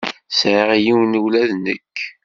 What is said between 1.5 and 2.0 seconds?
nekk.